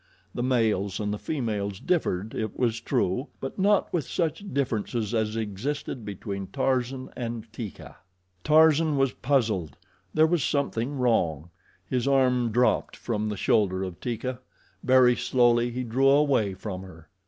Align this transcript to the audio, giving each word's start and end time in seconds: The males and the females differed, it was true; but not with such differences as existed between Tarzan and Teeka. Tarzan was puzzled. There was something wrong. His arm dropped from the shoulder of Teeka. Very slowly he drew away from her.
The 0.33 0.41
males 0.41 0.99
and 0.99 1.13
the 1.13 1.19
females 1.19 1.79
differed, 1.79 2.33
it 2.33 2.57
was 2.57 2.81
true; 2.81 3.27
but 3.39 3.59
not 3.59 3.93
with 3.93 4.05
such 4.07 4.43
differences 4.51 5.13
as 5.13 5.35
existed 5.35 6.03
between 6.03 6.47
Tarzan 6.47 7.11
and 7.15 7.43
Teeka. 7.53 7.97
Tarzan 8.43 8.97
was 8.97 9.13
puzzled. 9.13 9.77
There 10.11 10.25
was 10.25 10.43
something 10.43 10.95
wrong. 10.97 11.51
His 11.87 12.07
arm 12.07 12.51
dropped 12.51 12.95
from 12.95 13.29
the 13.29 13.37
shoulder 13.37 13.83
of 13.83 13.99
Teeka. 13.99 14.39
Very 14.83 15.15
slowly 15.15 15.69
he 15.69 15.83
drew 15.83 16.09
away 16.09 16.55
from 16.55 16.81
her. 16.81 17.07